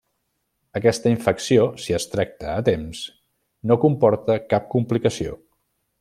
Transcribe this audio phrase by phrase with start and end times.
[0.79, 3.01] Aquesta infecció si es tracta a temps
[3.73, 5.37] no comporta cap complicació.